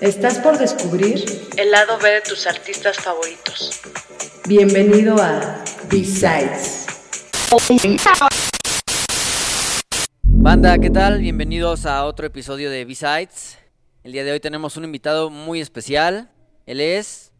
Estás 0.00 0.38
por 0.38 0.58
descubrir 0.58 1.24
el 1.56 1.70
lado 1.70 1.98
B 1.98 2.10
de 2.10 2.20
tus 2.20 2.48
artistas 2.48 2.96
favoritos. 2.96 3.80
Bienvenido 4.48 5.16
a 5.22 5.62
B-Sides. 5.88 6.86
Banda, 10.22 10.78
¿qué 10.78 10.90
tal? 10.90 11.20
Bienvenidos 11.20 11.86
a 11.86 12.04
otro 12.04 12.26
episodio 12.26 12.70
de 12.70 12.84
B-Sides. 12.84 13.58
El 14.02 14.12
día 14.12 14.24
de 14.24 14.32
hoy 14.32 14.40
tenemos 14.40 14.76
un 14.76 14.84
invitado 14.84 15.30
muy 15.30 15.60
especial. 15.60 16.28
Él 16.66 16.80
es... 16.80 17.30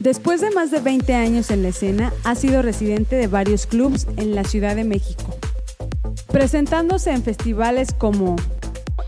Después 0.00 0.42
de 0.42 0.50
más 0.50 0.70
de 0.70 0.80
20 0.80 1.14
años 1.14 1.50
en 1.50 1.62
la 1.62 1.68
escena, 1.68 2.12
ha 2.24 2.34
sido 2.34 2.60
residente 2.60 3.16
de 3.16 3.26
varios 3.26 3.64
clubs 3.64 4.06
en 4.18 4.34
la 4.34 4.44
Ciudad 4.44 4.76
de 4.76 4.84
México, 4.84 5.38
presentándose 6.34 7.12
en 7.12 7.22
festivales 7.22 7.94
como 7.96 8.34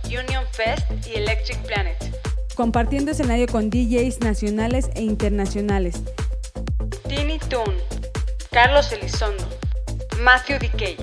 Union 0.04 0.44
Fest 0.52 0.86
y 1.08 1.14
Electric 1.16 1.58
Planet. 1.66 1.96
compartiendo 2.54 3.10
escenario 3.10 3.48
con 3.48 3.68
DJs 3.68 4.20
nacionales 4.20 4.90
e 4.94 5.02
internacionales. 5.02 6.02
Tiny 7.08 7.40
Toon, 7.50 7.74
Carlos 8.52 8.92
Elizondo, 8.92 9.44
Matthew 10.22 10.60
Decay, 10.60 10.96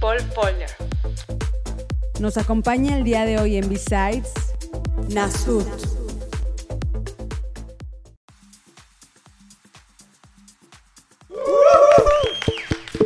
Paul 0.00 0.18
Fowler. 0.34 0.70
Nos 2.20 2.38
acompaña 2.38 2.96
el 2.96 3.04
día 3.04 3.26
de 3.26 3.38
hoy 3.38 3.58
en 3.58 3.68
B-Sides, 3.68 4.32
Nasut. 5.10 5.89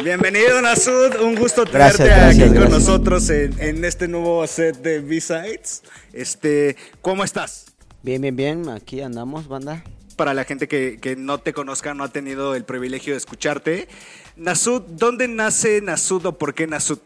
Bienvenido 0.04 0.60
Nasud, 0.60 1.18
un 1.22 1.34
gusto 1.34 1.64
tenerte 1.64 2.04
gracias, 2.04 2.38
aquí 2.38 2.54
con 2.54 2.70
nosotros 2.70 3.30
en, 3.30 3.58
en 3.58 3.82
este 3.86 4.06
nuevo 4.06 4.46
set 4.46 4.76
de 4.82 5.00
B-Sides. 5.00 5.82
Este, 6.12 6.76
¿cómo 7.00 7.24
estás? 7.24 7.72
Bien, 8.02 8.20
bien, 8.20 8.36
bien, 8.36 8.68
aquí 8.68 9.00
andamos, 9.00 9.48
banda. 9.48 9.82
Para 10.16 10.34
la 10.34 10.44
gente 10.44 10.68
que, 10.68 10.98
que 11.00 11.16
no 11.16 11.38
te 11.38 11.54
conozca, 11.54 11.94
no 11.94 12.04
ha 12.04 12.08
tenido 12.08 12.54
el 12.54 12.66
privilegio 12.66 13.14
de 13.14 13.16
escucharte. 13.16 13.88
Nasud, 14.36 14.82
¿dónde 14.82 15.26
nace 15.26 15.80
Nasud 15.80 16.26
o 16.26 16.36
por 16.36 16.52
qué 16.52 16.66
Nasud? 16.66 16.98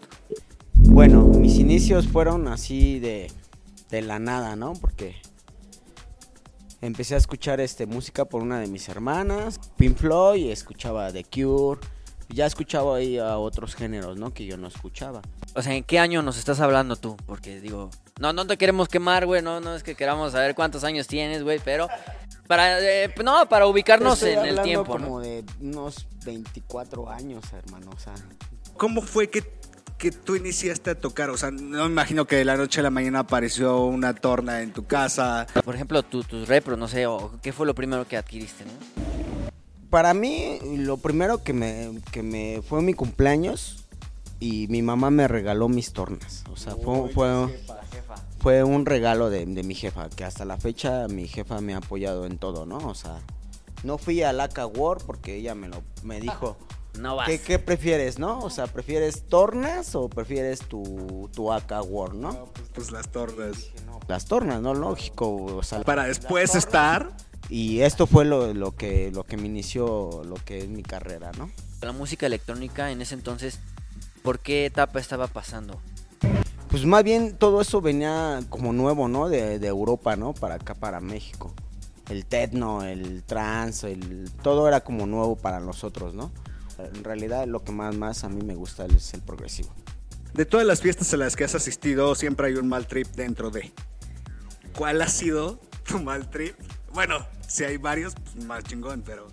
Bueno, 0.74 1.22
mis 1.22 1.54
inicios 1.60 2.08
fueron 2.08 2.48
así 2.48 2.98
de, 2.98 3.30
de 3.90 4.02
la 4.02 4.18
nada, 4.18 4.56
¿no? 4.56 4.72
Porque 4.72 5.14
empecé 6.80 7.14
a 7.14 7.18
escuchar 7.18 7.60
este 7.60 7.86
música 7.86 8.24
por 8.24 8.42
una 8.42 8.58
de 8.58 8.66
mis 8.66 8.88
hermanas, 8.88 9.60
Pink 9.76 9.96
Floyd, 9.98 10.46
y 10.46 10.50
escuchaba 10.50 11.12
The 11.12 11.22
Cure. 11.22 11.80
Ya 12.30 12.44
escuchaba 12.46 12.96
ahí 12.96 13.18
a 13.18 13.38
otros 13.38 13.74
géneros, 13.74 14.18
¿no? 14.18 14.32
Que 14.34 14.44
yo 14.44 14.56
no 14.58 14.68
escuchaba. 14.68 15.22
O 15.54 15.62
sea, 15.62 15.74
¿en 15.74 15.82
qué 15.84 15.98
año 15.98 16.20
nos 16.22 16.36
estás 16.38 16.60
hablando 16.60 16.96
tú? 16.96 17.16
Porque 17.26 17.60
digo, 17.60 17.90
no, 18.20 18.32
no 18.34 18.46
te 18.46 18.56
queremos 18.58 18.88
quemar, 18.88 19.24
güey, 19.26 19.40
no, 19.42 19.60
no 19.60 19.74
es 19.74 19.82
que 19.82 19.94
queramos 19.94 20.32
saber 20.32 20.54
cuántos 20.54 20.84
años 20.84 21.06
tienes, 21.06 21.42
güey, 21.42 21.58
pero 21.64 21.88
para, 22.46 22.80
eh, 22.80 23.12
no, 23.24 23.48
para 23.48 23.66
ubicarnos 23.66 24.22
Estoy 24.22 24.32
en 24.48 24.56
el 24.58 24.62
tiempo, 24.62 24.98
¿no? 24.98 25.04
como 25.06 25.20
de 25.20 25.42
unos 25.60 26.06
24 26.24 27.08
años, 27.10 27.44
hermano, 27.52 27.90
o 27.94 27.98
sea... 27.98 28.14
¿Cómo 28.76 29.00
fue 29.02 29.28
que, 29.30 29.42
que 29.96 30.10
tú 30.12 30.36
iniciaste 30.36 30.90
a 30.90 30.94
tocar? 31.00 31.30
O 31.30 31.36
sea, 31.38 31.50
no 31.50 31.84
me 31.86 31.90
imagino 31.90 32.26
que 32.26 32.36
de 32.36 32.44
la 32.44 32.56
noche 32.56 32.80
a 32.80 32.82
la 32.82 32.90
mañana 32.90 33.20
apareció 33.20 33.84
una 33.86 34.14
torna 34.14 34.60
en 34.62 34.72
tu 34.72 34.86
casa. 34.86 35.46
Por 35.64 35.74
ejemplo, 35.74 36.02
tu- 36.02 36.22
tus 36.24 36.46
repros, 36.46 36.78
no 36.78 36.86
sé, 36.88 37.06
o 37.06 37.32
qué 37.42 37.52
fue 37.52 37.66
lo 37.66 37.74
primero 37.74 38.06
que 38.06 38.16
adquiriste, 38.18 38.64
¿no? 38.66 39.37
Para 39.90 40.14
mí, 40.14 40.58
lo 40.76 40.98
primero 40.98 41.42
que 41.42 41.52
me, 41.52 42.00
que 42.12 42.22
me 42.22 42.62
fue 42.66 42.82
mi 42.82 42.94
cumpleaños 42.94 43.84
y 44.40 44.66
mi 44.68 44.82
mamá 44.82 45.10
me 45.10 45.26
regaló 45.28 45.68
mis 45.68 45.92
tornas. 45.92 46.44
O 46.52 46.56
sea, 46.56 46.76
fue, 46.76 47.08
fue, 47.10 47.60
fue 48.38 48.64
un 48.64 48.86
regalo 48.86 49.30
de, 49.30 49.46
de 49.46 49.62
mi 49.62 49.74
jefa, 49.74 50.10
que 50.10 50.24
hasta 50.24 50.44
la 50.44 50.58
fecha 50.58 51.08
mi 51.08 51.26
jefa 51.26 51.60
me 51.60 51.74
ha 51.74 51.78
apoyado 51.78 52.26
en 52.26 52.38
todo, 52.38 52.66
¿no? 52.66 52.78
O 52.78 52.94
sea, 52.94 53.20
no 53.82 53.98
fui 53.98 54.22
a 54.22 54.32
Laca 54.32 54.66
War 54.66 54.98
porque 54.98 55.36
ella 55.36 55.54
me 55.54 55.68
lo 55.68 55.82
me 56.02 56.20
dijo, 56.20 56.56
No 56.98 57.16
vas. 57.16 57.28
¿qué, 57.28 57.40
qué 57.40 57.58
prefieres, 57.58 58.18
no? 58.18 58.40
O 58.40 58.50
sea, 58.50 58.66
¿prefieres 58.66 59.22
tornas 59.28 59.94
o 59.94 60.08
prefieres 60.08 60.60
tu, 60.60 61.30
tu 61.32 61.52
AK 61.52 61.72
War, 61.88 62.14
no? 62.14 62.48
Pues 62.74 62.90
las 62.90 63.08
tornas. 63.08 63.70
Las 64.08 64.24
tornas, 64.24 64.60
¿no? 64.60 64.74
Lógico, 64.74 65.34
o 65.34 65.62
sea, 65.62 65.82
Para 65.82 66.04
después 66.04 66.54
estar 66.54 67.12
y 67.48 67.80
esto 67.80 68.06
fue 68.06 68.24
lo, 68.24 68.52
lo 68.54 68.72
que 68.72 69.10
lo 69.12 69.24
que 69.24 69.36
me 69.36 69.46
inició 69.46 70.22
lo 70.24 70.36
que 70.36 70.58
es 70.58 70.68
mi 70.68 70.82
carrera, 70.82 71.30
¿no? 71.38 71.50
La 71.80 71.92
música 71.92 72.26
electrónica 72.26 72.90
en 72.90 73.00
ese 73.00 73.14
entonces, 73.14 73.60
¿por 74.22 74.40
qué 74.40 74.66
etapa 74.66 75.00
estaba 75.00 75.26
pasando? 75.28 75.80
Pues 76.68 76.84
más 76.84 77.02
bien 77.02 77.36
todo 77.36 77.60
eso 77.60 77.80
venía 77.80 78.40
como 78.50 78.72
nuevo, 78.72 79.08
¿no? 79.08 79.28
De, 79.28 79.58
de 79.58 79.66
Europa, 79.68 80.16
¿no? 80.16 80.34
Para 80.34 80.56
acá, 80.56 80.74
para 80.74 81.00
México. 81.00 81.54
El 82.10 82.26
techno, 82.26 82.84
el 82.84 83.22
trance, 83.22 83.90
el, 83.90 84.30
todo 84.42 84.68
era 84.68 84.80
como 84.80 85.06
nuevo 85.06 85.36
para 85.36 85.60
nosotros, 85.60 86.14
¿no? 86.14 86.30
En 86.78 87.04
realidad 87.04 87.46
lo 87.46 87.64
que 87.64 87.72
más, 87.72 87.96
más 87.96 88.24
a 88.24 88.28
mí 88.28 88.42
me 88.42 88.54
gusta 88.54 88.86
es 88.86 89.14
el 89.14 89.22
progresivo. 89.22 89.70
De 90.34 90.44
todas 90.44 90.66
las 90.66 90.80
fiestas 90.80 91.12
a 91.14 91.16
las 91.16 91.36
que 91.36 91.44
has 91.44 91.54
asistido, 91.54 92.14
siempre 92.14 92.48
hay 92.48 92.54
un 92.54 92.68
mal 92.68 92.86
trip 92.86 93.06
dentro 93.08 93.50
de. 93.50 93.72
¿Cuál 94.76 95.00
ha 95.00 95.08
sido 95.08 95.58
tu 95.84 95.98
mal 95.98 96.28
trip? 96.30 96.54
Bueno, 96.98 97.24
si 97.46 97.62
hay 97.62 97.76
varios, 97.76 98.14
pues 98.16 98.44
más 98.44 98.64
chingón, 98.64 99.04
pero. 99.06 99.28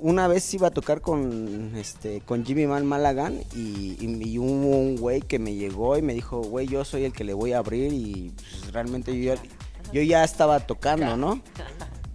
Una 0.00 0.26
vez 0.26 0.54
iba 0.54 0.68
a 0.68 0.70
tocar 0.70 1.02
con, 1.02 1.70
este, 1.76 2.22
con 2.22 2.46
Jimmy 2.46 2.66
Man 2.66 2.86
Malagan 2.86 3.42
y, 3.54 3.98
y- 4.00 4.22
y 4.26 4.38
hubo 4.38 4.46
un 4.78 4.96
güey 4.96 5.20
que 5.20 5.38
me 5.38 5.54
llegó 5.54 5.98
y 5.98 6.00
me 6.02 6.14
dijo, 6.14 6.40
güey, 6.40 6.66
yo 6.66 6.82
soy 6.82 7.04
el 7.04 7.12
que 7.12 7.24
le 7.24 7.34
voy 7.34 7.52
a 7.52 7.58
abrir 7.58 7.92
y 7.92 8.32
pues, 8.34 8.72
realmente 8.72 9.14
yo, 9.22 9.34
ya- 9.34 9.42
yo 9.92 10.00
ya 10.00 10.24
estaba 10.24 10.60
tocando, 10.60 11.18
¿no? 11.18 11.42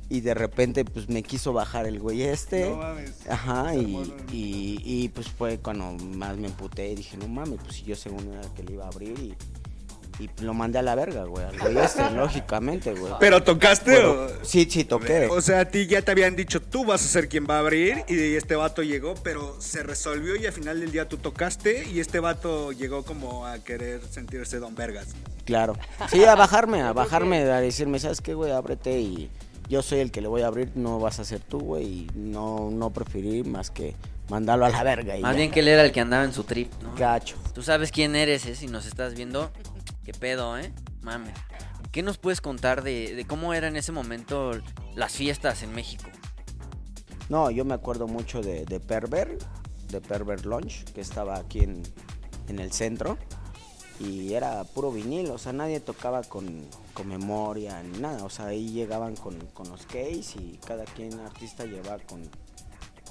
Y 0.09 0.21
de 0.21 0.33
repente 0.33 0.83
pues 0.85 1.07
me 1.07 1.21
quiso 1.21 1.53
bajar 1.53 1.85
el 1.85 1.99
güey 1.99 2.23
este. 2.23 2.71
No 2.71 2.77
mames. 2.77 3.13
Ajá, 3.29 3.75
y, 3.75 4.79
y, 4.83 5.09
pues 5.09 5.27
fue 5.29 5.59
cuando 5.59 5.91
más 6.15 6.35
me 6.38 6.47
emputé 6.47 6.89
y 6.91 6.95
dije, 6.95 7.15
no 7.17 7.27
mames, 7.27 7.59
pues 7.63 7.75
si 7.75 7.83
yo 7.83 7.95
según 7.95 8.27
era 8.31 8.41
el 8.41 8.49
que 8.53 8.63
le 8.63 8.73
iba 8.73 8.85
a 8.85 8.88
abrir 8.88 9.19
y, 9.19 9.35
y 10.19 10.29
lo 10.41 10.53
mandé 10.53 10.79
a 10.79 10.81
la 10.81 10.95
verga, 10.95 11.23
güey, 11.25 11.45
al 11.45 11.57
güey 11.59 11.77
este, 11.77 12.09
lógicamente, 12.15 12.93
güey. 12.93 13.13
¿Pero 13.19 13.43
tocaste 13.43 13.91
Bueno, 13.91 14.11
o.? 14.11 14.45
sí, 14.45 14.67
sí, 14.69 14.83
toqué. 14.83 15.27
O 15.27 15.41
sea, 15.41 15.61
a 15.61 15.65
ti 15.65 15.87
ya 15.87 16.01
te 16.01 16.11
habían 16.11 16.35
dicho, 16.35 16.61
tú 16.61 16.85
vas 16.85 17.03
a 17.03 17.07
ser 17.07 17.27
quien 17.27 17.45
va 17.49 17.57
a 17.57 17.59
abrir, 17.59 18.03
y 18.07 18.35
este 18.35 18.55
vato 18.55 18.81
llegó, 18.83 19.15
pero 19.23 19.55
se 19.59 19.83
resolvió 19.83 20.35
y 20.35 20.45
al 20.45 20.53
final 20.53 20.79
del 20.79 20.91
día 20.91 21.07
tú 21.09 21.17
tocaste, 21.17 21.87
y 21.89 21.99
este 21.99 22.19
vato 22.19 22.71
llegó 22.71 23.03
como 23.03 23.45
a 23.45 23.59
querer 23.59 24.01
sentirse 24.09 24.59
don 24.59 24.75
Vergas. 24.75 25.07
Claro. 25.45 25.75
Sí, 26.09 26.23
a 26.23 26.35
bajarme, 26.35 26.81
a 26.81 26.93
bajarme, 26.93 27.39
a 27.41 27.59
decirme, 27.61 27.99
¿sabes 27.99 28.21
qué, 28.21 28.33
güey? 28.33 28.51
Ábrete 28.51 28.99
y 28.99 29.29
yo 29.69 29.81
soy 29.81 29.99
el 29.99 30.11
que 30.11 30.21
le 30.21 30.27
voy 30.27 30.41
a 30.43 30.47
abrir, 30.47 30.71
no 30.75 30.99
vas 30.99 31.19
a 31.19 31.25
ser 31.25 31.39
tú, 31.39 31.59
güey. 31.59 31.83
Y 31.85 32.07
no, 32.15 32.69
no 32.71 32.91
preferí 32.91 33.43
más 33.43 33.69
que 33.71 33.95
mandarlo 34.29 34.65
a 34.65 34.69
la 34.69 34.83
verga. 34.83 35.17
Y 35.17 35.21
Más 35.21 35.33
ya. 35.33 35.37
bien 35.37 35.51
que 35.51 35.59
él 35.59 35.67
era 35.67 35.83
el 35.83 35.91
que 35.91 36.01
andaba 36.01 36.23
en 36.23 36.33
su 36.33 36.43
trip, 36.43 36.71
¿no? 36.81 36.95
Gacho. 36.95 37.35
Tú 37.53 37.61
sabes 37.61 37.91
quién 37.91 38.15
eres, 38.15 38.45
¿eh? 38.47 38.55
Si 38.55 38.67
nos 38.67 38.85
estás 38.87 39.13
viendo, 39.13 39.51
qué 40.03 40.13
pedo, 40.13 40.57
¿eh? 40.57 40.73
Mame. 41.01 41.34
¿Qué 41.91 42.03
nos 42.03 42.18
puedes 42.18 42.41
contar 42.41 42.84
de, 42.84 43.25
cómo 43.28 43.53
eran 43.53 43.73
en 43.73 43.78
ese 43.78 43.91
momento 43.91 44.51
las 44.96 45.13
fiestas 45.13 45.63
en 45.63 45.73
México? 45.73 46.09
No, 47.29 47.50
yo 47.51 47.63
me 47.66 47.73
acuerdo 47.73 48.07
mucho 48.07 48.41
de, 48.41 48.66
de 48.66 48.79
Perver, 48.79 49.38
de 49.88 50.01
Perver 50.01 50.45
Lunch, 50.45 50.84
que 50.94 51.01
estaba 51.01 51.38
aquí 51.38 51.59
en, 51.59 51.84
en 52.47 52.59
el 52.59 52.72
centro. 52.72 53.18
Y 54.00 54.34
era 54.34 54.66
puro 54.66 54.91
vinil, 54.91 55.31
o 55.31 55.38
sea, 55.38 55.53
nadie 55.53 55.79
tocaba 55.79 56.22
con, 56.24 56.66
con 56.94 57.07
memoria 57.07 57.81
ni 57.81 58.00
nada. 58.00 58.25
O 58.25 58.29
sea, 58.29 58.47
ahí 58.47 58.69
llegaban 58.69 59.16
con, 59.16 59.40
con 59.53 59.69
los 59.69 59.85
case 59.85 60.38
y 60.38 60.59
cada 60.66 60.84
quien 60.84 61.18
artista 61.22 61.63
llevaba 61.63 62.00
con, 62.00 62.29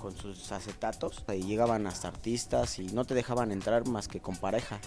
con 0.04 0.14
sus 0.18 0.52
acetatos. 0.52 1.24
Ahí 1.28 1.42
llegaban 1.42 1.86
hasta 1.86 2.08
artistas 2.08 2.78
y 2.78 2.84
no 2.88 3.06
te 3.06 3.14
dejaban 3.14 3.50
entrar 3.52 3.88
más 3.88 4.06
que 4.06 4.20
con 4.20 4.36
pareja. 4.36 4.78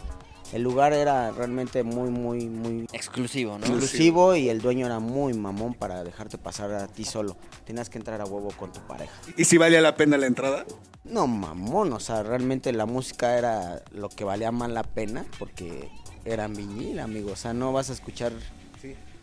El 0.54 0.62
lugar 0.62 0.94
era 0.94 1.32
realmente 1.32 1.82
muy, 1.82 2.12
muy, 2.12 2.48
muy 2.48 2.86
Exclusivo, 2.94 3.58
¿no? 3.58 3.66
exclusivo 3.66 4.36
y 4.36 4.48
el 4.50 4.62
dueño 4.62 4.86
era 4.86 5.00
muy 5.00 5.34
mamón 5.34 5.74
para 5.74 6.04
dejarte 6.04 6.38
pasar 6.38 6.72
a 6.72 6.88
ti 6.88 7.04
solo. 7.04 7.36
Tenías 7.66 7.90
que 7.90 7.98
entrar 7.98 8.22
a 8.22 8.26
huevo 8.26 8.50
con 8.60 8.72
tu 8.72 8.80
pareja. 8.82 9.12
¿Y 9.36 9.46
si 9.46 9.58
valía 9.58 9.82
la 9.82 9.96
pena 9.96 10.20
la 10.20 10.28
entrada? 10.28 10.66
No, 11.04 11.26
mamón, 11.26 11.92
o 11.94 12.00
sea, 12.00 12.22
realmente 12.22 12.72
la 12.72 12.86
música 12.86 13.40
era 13.40 13.82
lo 13.94 14.10
que 14.10 14.24
valía 14.24 14.52
más 14.52 14.70
la 14.70 14.84
pena 14.84 15.26
porque 15.40 15.90
era 16.26 16.48
vinil, 16.48 17.00
amigo. 17.00 17.32
O 17.32 17.36
sea, 17.36 17.54
no 17.56 17.74
vas 17.74 17.90
a 17.90 17.94
escuchar 17.94 18.34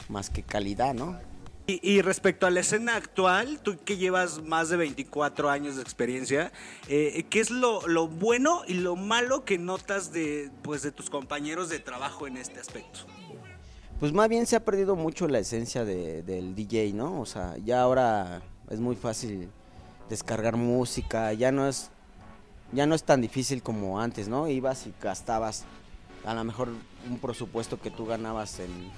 más 0.08 0.28
que 0.28 0.42
calidad, 0.42 0.92
¿no? 0.92 1.16
Y, 1.66 1.80
y 1.82 2.02
respecto 2.02 2.46
a 2.46 2.50
la 2.50 2.60
escena 2.60 2.94
actual, 2.94 3.58
tú 3.62 3.78
que 3.84 3.96
llevas 3.96 4.42
más 4.42 4.68
de 4.68 4.76
24 4.76 5.48
años 5.48 5.76
de 5.76 5.82
experiencia, 5.82 6.52
eh, 6.88 7.24
¿qué 7.30 7.40
es 7.40 7.50
lo, 7.50 7.80
bueno 8.08 8.62
y 8.68 8.74
lo 8.74 8.96
malo 8.96 9.44
que 9.46 9.56
notas 9.56 10.12
de, 10.12 10.50
pues, 10.62 10.82
de 10.82 10.92
tus 10.92 11.08
compañeros 11.08 11.70
de 11.70 11.78
trabajo 11.78 12.26
en 12.26 12.36
este 12.36 12.60
aspecto? 12.60 13.00
Pues 13.98 14.12
más 14.12 14.28
bien 14.28 14.44
se 14.46 14.56
ha 14.56 14.64
perdido 14.64 14.94
mucho 14.94 15.26
la 15.26 15.38
esencia 15.38 15.86
de- 15.86 16.22
del 16.22 16.54
DJ, 16.54 16.92
¿no? 16.92 17.18
O 17.20 17.24
sea, 17.26 17.56
ya 17.64 17.80
ahora 17.80 18.42
es 18.68 18.78
muy 18.80 18.96
fácil 18.96 19.48
descargar 20.10 20.56
música, 20.56 21.32
ya 21.32 21.50
no 21.50 21.66
es 21.66 21.90
ya 22.72 22.86
no 22.86 22.94
es 22.96 23.04
tan 23.04 23.20
difícil 23.20 23.62
como 23.62 24.00
antes, 24.00 24.26
¿no? 24.26 24.48
Ibas 24.48 24.86
y 24.88 24.94
gastabas 25.00 25.64
a 26.24 26.34
lo 26.34 26.42
mejor 26.44 26.68
un 27.08 27.18
presupuesto 27.20 27.80
que 27.80 27.90
tú 27.90 28.04
ganabas 28.04 28.58
en, 28.58 28.90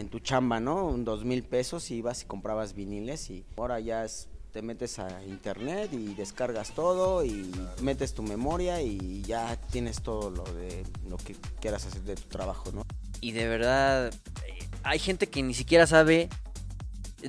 en 0.00 0.08
tu 0.08 0.18
chamba, 0.18 0.60
¿no? 0.60 0.86
Un 0.86 1.04
dos 1.04 1.24
mil 1.24 1.42
pesos 1.42 1.90
y 1.90 1.96
ibas 1.96 2.22
y 2.22 2.24
comprabas 2.24 2.74
viniles 2.74 3.30
y 3.30 3.44
ahora 3.56 3.78
ya 3.80 4.04
es, 4.04 4.28
te 4.52 4.62
metes 4.62 4.98
a 4.98 5.22
internet 5.24 5.90
y 5.92 6.14
descargas 6.14 6.74
todo 6.74 7.24
y 7.24 7.52
metes 7.82 8.14
tu 8.14 8.22
memoria 8.22 8.82
y 8.82 9.22
ya 9.22 9.56
tienes 9.70 10.02
todo 10.02 10.30
lo 10.30 10.44
de 10.44 10.84
lo 11.08 11.16
que 11.18 11.36
quieras 11.60 11.86
hacer 11.86 12.02
de 12.02 12.16
tu 12.16 12.28
trabajo, 12.28 12.72
¿no? 12.72 12.84
Y 13.20 13.32
de 13.32 13.46
verdad, 13.46 14.12
hay 14.82 14.98
gente 14.98 15.28
que 15.28 15.42
ni 15.42 15.54
siquiera 15.54 15.86
sabe. 15.86 16.28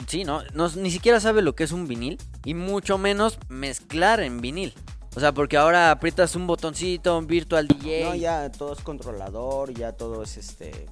Sí, 0.08 0.24
¿no? 0.24 0.42
no 0.54 0.70
ni 0.70 0.90
siquiera 0.90 1.20
sabe 1.20 1.42
lo 1.42 1.54
que 1.54 1.66
es 1.66 1.74
un 1.74 1.88
vinil. 1.88 2.18
Y 2.46 2.54
mucho 2.54 2.98
menos 2.98 3.38
mezclar 3.50 4.22
en 4.22 4.40
vinil. 4.40 4.74
O 5.16 5.20
sea, 5.20 5.34
porque 5.34 5.58
ahora 5.58 5.92
aprietas 5.92 6.38
un 6.38 6.48
botoncito, 6.48 7.18
un 7.18 7.28
virtual 7.28 7.68
DJ. 7.68 8.06
No, 8.06 8.16
ya 8.16 8.50
todo 8.50 8.72
es 8.72 8.80
controlador, 8.80 9.74
ya 9.74 9.92
todo 9.92 10.24
es 10.24 10.38
este... 10.38 10.88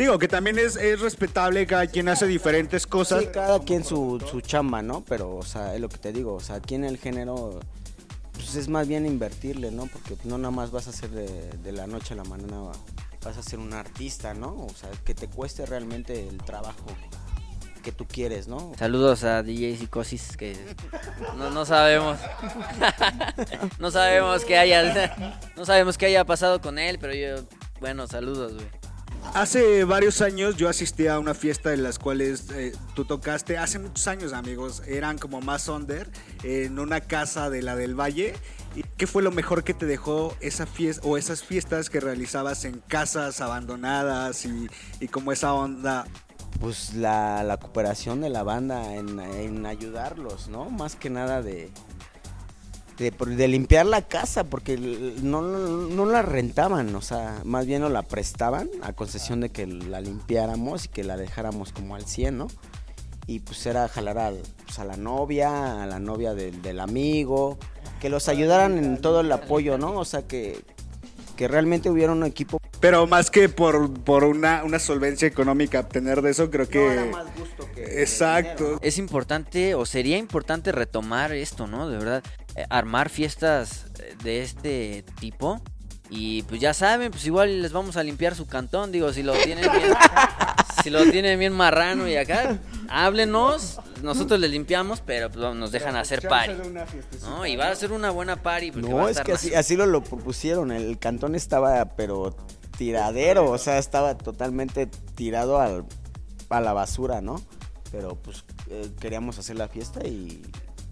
Digo 0.00 0.18
que 0.18 0.28
también 0.28 0.58
es, 0.58 0.76
es 0.76 1.00
respetable 1.00 1.66
cada 1.66 1.86
quien 1.86 2.08
hace 2.08 2.26
diferentes 2.26 2.86
cosas. 2.86 3.20
Sí, 3.20 3.28
cada 3.30 3.60
quien 3.60 3.84
su, 3.84 4.18
su 4.30 4.40
chamba, 4.40 4.80
¿no? 4.80 5.04
Pero, 5.06 5.36
o 5.36 5.42
sea, 5.42 5.74
es 5.74 5.80
lo 5.82 5.90
que 5.90 5.98
te 5.98 6.10
digo, 6.10 6.32
o 6.36 6.40
sea, 6.40 6.56
aquí 6.56 6.74
en 6.74 6.84
el 6.84 6.96
género, 6.96 7.60
pues 8.32 8.54
es 8.54 8.68
más 8.68 8.88
bien 8.88 9.04
invertirle, 9.04 9.70
¿no? 9.70 9.88
Porque 9.88 10.16
no 10.24 10.38
nada 10.38 10.52
más 10.52 10.70
vas 10.70 10.88
a 10.88 10.92
ser 10.92 11.10
de, 11.10 11.50
de 11.50 11.72
la 11.72 11.86
noche 11.86 12.14
a 12.14 12.16
la 12.16 12.24
mañana, 12.24 12.62
vas 13.22 13.36
a 13.36 13.42
ser 13.42 13.58
un 13.58 13.74
artista, 13.74 14.32
¿no? 14.32 14.64
O 14.64 14.70
sea, 14.74 14.88
que 15.04 15.14
te 15.14 15.28
cueste 15.28 15.66
realmente 15.66 16.26
el 16.26 16.38
trabajo 16.38 16.86
que 17.82 17.92
tú 17.92 18.06
quieres, 18.06 18.48
¿no? 18.48 18.72
Saludos 18.78 19.22
a 19.24 19.42
DJ 19.42 19.76
Psicosis 19.76 20.34
que 20.38 20.56
no, 21.36 21.50
no 21.50 21.66
sabemos. 21.66 22.18
no 23.78 23.90
sabemos 23.90 24.46
qué 24.46 24.56
haya 24.56 25.14
no 25.56 25.66
sabemos 25.66 25.98
qué 25.98 26.06
haya 26.06 26.24
pasado 26.24 26.62
con 26.62 26.78
él, 26.78 26.96
pero 26.98 27.12
yo 27.12 27.44
bueno, 27.80 28.06
saludos, 28.06 28.54
güey. 28.54 28.79
Hace 29.34 29.84
varios 29.84 30.22
años 30.22 30.56
yo 30.56 30.68
asistí 30.68 31.06
a 31.06 31.18
una 31.18 31.34
fiesta 31.34 31.72
en 31.72 31.84
las 31.84 32.00
cuales 32.00 32.50
eh, 32.50 32.72
tú 32.94 33.04
tocaste, 33.04 33.58
hace 33.58 33.78
muchos 33.78 34.08
años 34.08 34.32
amigos, 34.32 34.82
eran 34.88 35.18
como 35.18 35.40
más 35.40 35.68
under, 35.68 36.10
en 36.42 36.78
una 36.80 37.00
casa 37.00 37.48
de 37.48 37.62
la 37.62 37.76
del 37.76 37.94
Valle. 37.98 38.34
¿Y 38.74 38.82
¿Qué 38.82 39.06
fue 39.06 39.22
lo 39.22 39.30
mejor 39.30 39.62
que 39.62 39.72
te 39.72 39.86
dejó 39.86 40.36
esa 40.40 40.66
fiesta 40.66 41.06
o 41.06 41.16
esas 41.16 41.44
fiestas 41.44 41.90
que 41.90 42.00
realizabas 42.00 42.64
en 42.64 42.80
casas 42.88 43.40
abandonadas 43.40 44.46
y, 44.46 45.08
como 45.08 45.32
esa 45.32 45.54
onda? 45.54 46.06
Pues 46.60 46.94
la, 46.94 47.44
la 47.44 47.56
cooperación 47.56 48.20
de 48.20 48.30
la 48.30 48.42
banda 48.42 48.96
en 48.96 49.64
ayudarlos, 49.64 50.48
¿no? 50.48 50.70
Más 50.70 50.96
que 50.96 51.08
nada 51.08 51.40
de, 51.40 51.70
de, 53.00 53.10
de 53.10 53.48
limpiar 53.48 53.86
la 53.86 54.02
casa, 54.02 54.44
porque 54.44 54.76
no, 54.76 55.40
no, 55.40 55.68
no 55.88 56.06
la 56.06 56.20
rentaban, 56.20 56.94
o 56.94 57.00
sea, 57.00 57.40
más 57.44 57.64
bien 57.64 57.80
nos 57.80 57.90
la 57.90 58.02
prestaban 58.02 58.68
a 58.82 58.92
concesión 58.92 59.40
de 59.40 59.48
que 59.48 59.66
la 59.66 60.02
limpiáramos 60.02 60.84
y 60.84 60.88
que 60.88 61.02
la 61.02 61.16
dejáramos 61.16 61.72
como 61.72 61.96
al 61.96 62.04
100, 62.04 62.36
¿no? 62.36 62.48
Y 63.26 63.40
pues 63.40 63.64
era 63.64 63.88
jalar 63.88 64.18
a, 64.18 64.32
pues, 64.64 64.78
a 64.78 64.84
la 64.84 64.98
novia, 64.98 65.82
a 65.82 65.86
la 65.86 65.98
novia 65.98 66.34
del, 66.34 66.60
del 66.60 66.78
amigo, 66.78 67.58
que 68.00 68.10
los 68.10 68.28
ayudaran 68.28 68.76
en 68.76 69.00
todo 69.00 69.20
el 69.20 69.32
apoyo, 69.32 69.78
¿no? 69.78 69.92
O 69.92 70.04
sea, 70.04 70.26
que, 70.26 70.62
que 71.36 71.48
realmente 71.48 71.88
hubiera 71.88 72.12
un 72.12 72.24
equipo. 72.24 72.60
Pero 72.80 73.06
más 73.06 73.30
que 73.30 73.48
por, 73.48 73.92
por 74.02 74.24
una, 74.24 74.62
una 74.64 74.78
solvencia 74.78 75.28
económica 75.28 75.80
obtener 75.80 76.20
de 76.22 76.30
eso, 76.30 76.50
creo 76.50 76.68
que... 76.68 76.78
No 76.78 76.90
era 76.92 77.04
más 77.06 77.36
gusto 77.38 77.66
que 77.74 78.02
Exacto. 78.02 78.64
dinero. 78.64 78.80
Es 78.82 78.98
importante 78.98 79.74
o 79.74 79.86
sería 79.86 80.18
importante 80.18 80.72
retomar 80.72 81.32
esto, 81.32 81.66
¿no? 81.66 81.88
De 81.88 81.98
verdad, 81.98 82.22
armar 82.68 83.08
fiestas 83.08 83.86
eh, 83.98 84.14
de 84.22 84.42
este 84.42 85.04
tipo. 85.18 85.60
Y 86.10 86.42
pues 86.42 86.60
ya 86.60 86.74
saben, 86.74 87.12
pues 87.12 87.24
igual 87.24 87.62
les 87.62 87.72
vamos 87.72 87.96
a 87.96 88.02
limpiar 88.02 88.34
su 88.34 88.48
cantón, 88.48 88.90
digo, 88.90 89.12
si 89.12 89.22
lo 89.22 89.32
tienen 89.32 89.70
bien, 89.70 89.94
si 90.82 90.90
lo 90.90 91.08
tienen 91.08 91.38
bien 91.38 91.52
marrano 91.52 92.08
y 92.08 92.16
acá, 92.16 92.58
háblenos, 92.88 93.78
nosotros 94.02 94.40
les 94.40 94.50
limpiamos, 94.50 95.02
pero 95.02 95.30
pues, 95.30 95.54
nos 95.54 95.70
dejan 95.70 95.94
hacer 95.94 96.26
party. 96.26 96.54
¿no? 97.22 97.46
Y 97.46 97.54
va 97.54 97.68
a 97.68 97.76
ser 97.76 97.92
una 97.92 98.10
buena 98.10 98.34
party. 98.34 98.72
No, 98.72 98.98
a 98.98 99.04
es 99.04 99.10
estar 99.10 99.26
que 99.26 99.32
así, 99.34 99.54
así 99.54 99.76
lo, 99.76 99.86
lo 99.86 100.02
propusieron. 100.02 100.72
El 100.72 100.98
cantón 100.98 101.36
estaba, 101.36 101.84
pero 101.96 102.34
tiradero, 102.76 103.50
o 103.50 103.58
sea, 103.58 103.78
estaba 103.78 104.16
totalmente 104.16 104.86
tirado 105.14 105.60
al, 105.60 105.84
a 106.48 106.60
la 106.60 106.72
basura, 106.72 107.20
¿no? 107.20 107.40
Pero 107.92 108.16
pues 108.16 108.44
eh, 108.68 108.90
queríamos 109.00 109.38
hacer 109.38 109.56
la 109.56 109.68
fiesta 109.68 110.00
y, 110.06 110.42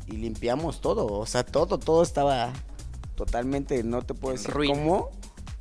y 0.09 0.17
limpiamos 0.17 0.81
todo, 0.81 1.07
o 1.07 1.27
sea, 1.27 1.45
todo, 1.45 1.79
todo 1.79 2.03
estaba 2.03 2.53
totalmente, 3.15 3.83
no 3.83 4.03
te 4.03 4.15
puedo 4.15 4.35
decir 4.35 4.51
Ruin. 4.53 4.71
cómo, 4.71 5.11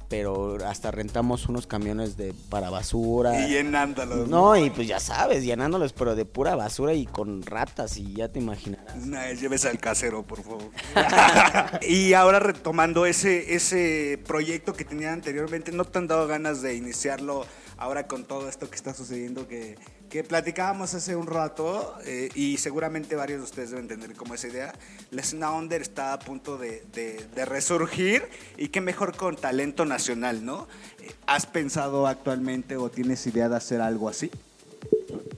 pero 0.09 0.57
hasta 0.65 0.91
rentamos 0.91 1.47
unos 1.49 1.67
camiones 1.67 2.15
de 2.15 2.33
para 2.49 2.69
basura. 2.69 3.39
Y 3.41 3.49
llenándolos. 3.49 4.29
No, 4.29 4.55
y 4.55 4.69
pues 4.69 4.87
ya 4.87 4.99
sabes, 4.99 5.43
llenándolos, 5.43 5.91
pero 5.93 6.15
de 6.15 6.25
pura 6.25 6.55
basura 6.55 6.93
y 6.93 7.05
con 7.05 7.41
ratas, 7.41 7.97
y 7.97 8.13
ya 8.13 8.29
te 8.29 8.39
imaginarás. 8.39 8.95
Una 9.03 9.25
vez 9.25 9.41
lleves 9.41 9.65
al 9.65 9.79
casero, 9.79 10.23
por 10.23 10.43
favor. 10.43 10.71
y 11.81 12.13
ahora 12.13 12.39
retomando 12.39 13.05
ese, 13.05 13.55
ese 13.55 14.21
proyecto 14.25 14.73
que 14.73 14.85
tenían 14.85 15.13
anteriormente, 15.13 15.71
¿no 15.71 15.83
te 15.83 15.97
han 15.97 16.07
dado 16.07 16.27
ganas 16.27 16.61
de 16.61 16.75
iniciarlo 16.75 17.45
ahora 17.77 18.07
con 18.07 18.25
todo 18.25 18.49
esto 18.49 18.69
que 18.69 18.75
está 18.75 18.93
sucediendo 18.93 19.47
que, 19.47 19.77
que 20.09 20.23
platicábamos 20.23 20.93
hace 20.93 21.15
un 21.15 21.27
rato? 21.27 21.95
eh, 22.05 22.29
y 22.35 22.57
seguramente 22.57 23.15
varios 23.15 23.39
de 23.39 23.43
ustedes 23.45 23.69
deben 23.71 23.85
entender 23.85 24.15
como 24.15 24.33
esa 24.33 24.47
idea. 24.47 24.73
La 25.11 25.21
escena 25.21 25.51
under 25.51 25.81
está 25.81 26.13
a 26.13 26.19
punto 26.19 26.57
de, 26.57 26.83
de- 26.93 27.25
de 27.35 27.45
resurgir 27.45 28.27
y 28.57 28.69
qué 28.69 28.81
mejor 28.81 29.15
con 29.15 29.35
talento 29.35 29.85
nacional, 29.85 30.43
¿no? 30.45 30.67
Eh, 31.01 31.11
¿Has 31.27 31.45
pensado 31.45 32.07
actualmente 32.07 32.77
o 32.77 32.89
tienes 32.89 33.25
idea 33.27 33.49
de 33.49 33.55
hacer 33.55 33.81
algo 33.81 34.09
así? 34.09 34.31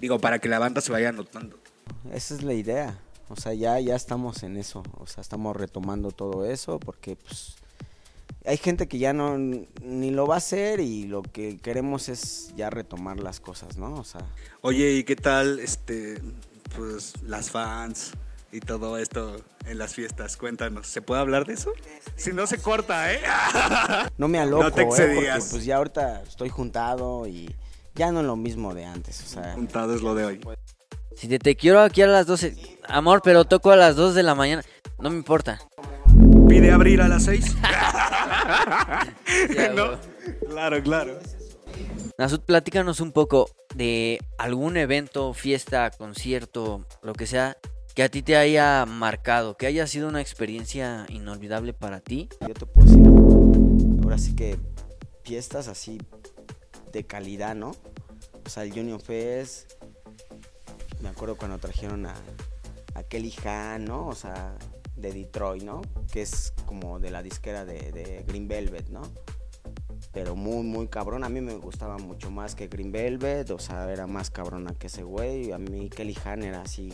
Digo, 0.01 0.19
para 0.19 0.39
que 0.39 0.49
la 0.49 0.59
banda 0.59 0.81
se 0.81 0.91
vaya 0.91 1.11
notando. 1.11 1.57
Esa 2.13 2.35
es 2.35 2.43
la 2.43 2.53
idea. 2.53 2.97
O 3.27 3.35
sea, 3.35 3.53
ya, 3.53 3.79
ya 3.79 3.95
estamos 3.95 4.43
en 4.43 4.57
eso. 4.57 4.81
O 4.97 5.05
sea, 5.05 5.21
estamos 5.21 5.55
retomando 5.55 6.11
todo 6.11 6.45
eso 6.45 6.79
porque 6.79 7.15
pues 7.15 7.55
hay 8.49 8.57
gente 8.57 8.87
que 8.87 8.97
ya 8.97 9.13
no 9.13 9.37
ni 9.37 10.09
lo 10.09 10.25
va 10.25 10.33
a 10.35 10.37
hacer 10.39 10.79
y 10.79 11.03
lo 11.03 11.21
que 11.21 11.57
queremos 11.57 12.09
es 12.09 12.51
ya 12.57 12.71
retomar 12.71 13.19
las 13.19 13.39
cosas, 13.39 13.77
¿no? 13.77 13.93
O 13.93 14.03
sea, 14.03 14.21
Oye, 14.61 14.93
¿y 14.93 15.03
qué 15.03 15.15
tal 15.15 15.59
este 15.59 16.19
pues 16.75 17.13
las 17.21 17.51
fans 17.51 18.13
y 18.51 18.59
todo 18.59 18.97
esto 18.97 19.39
en 19.67 19.77
las 19.77 19.93
fiestas? 19.93 20.35
Cuéntanos, 20.35 20.87
¿se 20.87 21.03
puede 21.03 21.21
hablar 21.21 21.45
de 21.45 21.53
eso? 21.53 21.73
Si 22.15 22.33
no 22.33 22.47
se 22.47 22.57
corta, 22.59 23.13
¿eh? 23.13 23.19
no 24.17 24.27
me 24.27 24.39
aloco, 24.39 24.63
No 24.63 24.71
te 24.71 24.81
¿eh? 24.81 24.85
porque 24.87 25.03
excedías. 25.03 25.47
pues 25.51 25.65
ya 25.65 25.77
ahorita 25.77 26.23
estoy 26.23 26.49
juntado 26.49 27.27
y 27.27 27.55
ya 27.93 28.11
no 28.11 28.21
es 28.21 28.25
lo 28.25 28.35
mismo 28.35 28.73
de 28.73 28.85
antes, 28.85 29.21
o 29.23 29.27
sea, 29.27 29.53
Juntado 29.53 29.93
es 29.93 30.01
lo 30.01 30.15
de 30.15 30.25
hoy. 30.25 30.41
Si 31.15 31.27
te, 31.27 31.37
te 31.37 31.55
quiero 31.55 31.81
aquí 31.81 32.01
a 32.01 32.07
las 32.07 32.25
12, 32.25 32.55
amor, 32.87 33.21
pero 33.23 33.45
toco 33.45 33.69
a 33.69 33.75
las 33.75 33.95
2 33.95 34.15
de 34.15 34.23
la 34.23 34.33
mañana, 34.33 34.63
no 34.97 35.11
me 35.11 35.17
importa. 35.17 35.59
¿Pide 36.47 36.71
abrir 36.71 36.99
a 37.01 37.07
las 37.07 37.25
seis? 37.25 37.55
Ya, 39.55 39.73
¿No? 39.73 39.99
Claro, 40.47 40.81
claro. 40.81 41.19
Nasut, 42.17 42.43
platícanos 42.43 42.99
un 42.99 43.11
poco 43.11 43.49
de 43.75 44.19
algún 44.37 44.75
evento, 44.77 45.33
fiesta, 45.33 45.89
concierto, 45.91 46.85
lo 47.01 47.13
que 47.13 47.25
sea, 47.25 47.57
que 47.95 48.03
a 48.03 48.09
ti 48.09 48.21
te 48.21 48.35
haya 48.35 48.85
marcado, 48.85 49.55
que 49.55 49.67
haya 49.67 49.87
sido 49.87 50.09
una 50.09 50.21
experiencia 50.21 51.05
inolvidable 51.09 51.73
para 51.73 52.01
ti. 52.01 52.27
yo 52.47 52.53
te 52.53 52.65
puedo 52.65 52.87
decir, 52.87 54.03
ahora 54.03 54.17
sí 54.17 54.35
que 54.35 54.59
fiestas 55.23 55.67
así 55.67 55.99
de 56.91 57.05
calidad, 57.05 57.55
¿no? 57.55 57.71
O 58.45 58.49
sea, 58.49 58.63
el 58.63 58.71
Union 58.71 58.99
Fest, 58.99 59.73
me 61.01 61.09
acuerdo 61.09 61.37
cuando 61.37 61.57
trajeron 61.57 62.05
a, 62.05 62.15
a 62.95 63.03
Kelly 63.03 63.33
Han, 63.45 63.85
¿no? 63.85 64.07
O 64.07 64.15
sea, 64.15 64.55
de 64.99 65.11
Detroit, 65.11 65.63
¿no? 65.63 65.81
Que 66.11 66.21
es 66.21 66.53
como 66.65 66.99
de 66.99 67.11
la 67.11 67.23
disquera 67.23 67.65
de, 67.65 68.23
Green 68.27 68.47
Velvet, 68.47 68.89
¿no? 68.89 69.01
Pero 70.13 70.35
muy, 70.35 70.63
muy 70.63 70.87
cabrón. 70.87 71.23
A 71.23 71.29
mí 71.29 71.41
me 71.41 71.55
gustaba 71.55 71.97
mucho 71.97 72.31
más 72.31 72.55
que 72.55 72.67
Green 72.67 72.91
Velvet, 72.91 73.49
o 73.51 73.59
sea, 73.59 73.91
era 73.91 74.07
más 74.07 74.29
cabrona 74.29 74.73
que 74.73 74.87
ese 74.87 75.03
güey. 75.03 75.51
A 75.51 75.57
mí 75.57 75.89
Kelly 75.89 76.17
Han 76.25 76.43
era 76.43 76.61
así 76.61 76.93